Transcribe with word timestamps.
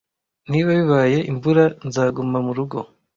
Niba 0.49 0.69
bibaye 0.79 1.17
imvura 1.31 1.63
nzaguma 1.87 2.37
murugo. 2.45 2.79